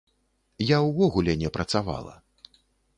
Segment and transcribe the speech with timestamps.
[0.75, 2.13] Я ўвогуле не працавала.